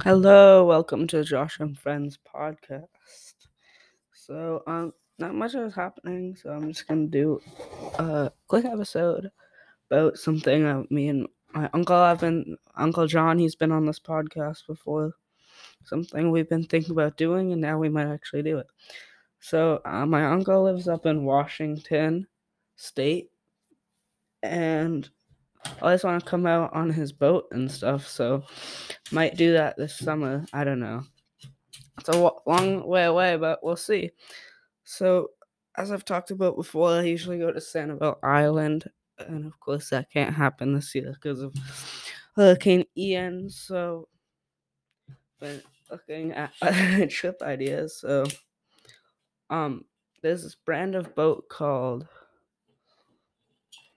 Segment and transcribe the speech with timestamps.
[0.00, 2.86] Hello, welcome to Josh and Friends podcast.
[4.12, 7.40] So, um, not much is happening, so I'm just gonna do
[7.98, 9.30] a quick episode
[9.90, 14.00] about something that me and my uncle have been, Uncle John, he's been on this
[14.00, 15.12] podcast before.
[15.84, 18.66] Something we've been thinking about doing, and now we might actually do it.
[19.40, 22.26] So, uh, my uncle lives up in Washington
[22.76, 23.30] State,
[24.42, 25.08] and
[25.82, 28.44] I just want to come out on his boat and stuff, so
[29.10, 30.44] might do that this summer.
[30.52, 31.02] I don't know.
[31.98, 34.10] It's a long way away, but we'll see.
[34.84, 35.30] So,
[35.76, 38.84] as I've talked about before, I usually go to Sanibel Island,
[39.18, 41.54] and of course, that can't happen this year because of
[42.36, 43.50] Hurricane Ian.
[43.50, 44.08] So,
[45.40, 46.52] been looking at
[47.10, 47.98] trip ideas.
[48.00, 48.24] So,
[49.50, 49.84] um,
[50.22, 52.06] there's this brand of boat called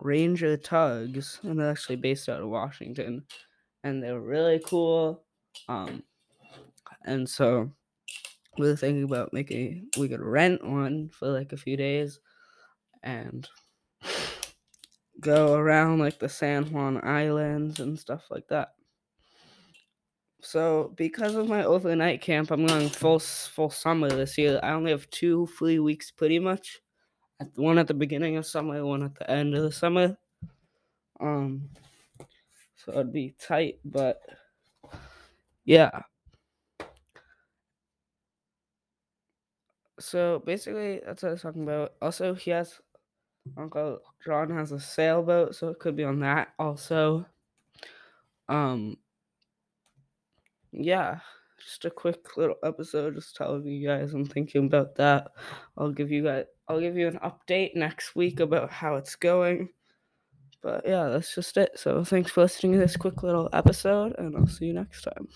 [0.00, 3.24] Ranger Tugs, and they're actually based out of Washington,
[3.84, 5.24] and they're really cool.
[5.68, 6.02] Um,
[7.04, 7.70] and so
[8.58, 12.20] we were thinking about making we could rent one for like a few days
[13.02, 13.48] and
[15.20, 18.70] go around like the San Juan Islands and stuff like that.
[20.42, 24.58] So because of my overnight camp, I'm going full full summer this year.
[24.62, 26.80] I only have two free weeks pretty much.
[27.56, 30.16] One at the beginning of summer, one at the end of the summer.
[31.20, 31.70] Um,
[32.76, 34.20] so it'd be tight, but
[35.64, 36.02] yeah.
[39.98, 41.92] So basically, that's what I was talking about.
[42.00, 42.80] Also, he has
[43.56, 47.26] Uncle John has a sailboat, so it could be on that also.
[48.48, 48.96] Um,
[50.72, 51.20] yeah,
[51.60, 55.28] just a quick little episode, just telling you guys I'm thinking about that.
[55.76, 59.68] I'll give you guys, I'll give you an update next week about how it's going.
[60.62, 61.78] But yeah, that's just it.
[61.78, 65.28] So thanks for listening to this quick little episode, and I'll see you next time.